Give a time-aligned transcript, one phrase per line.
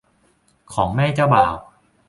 [0.73, 1.55] ของแม่เจ้าบ่าว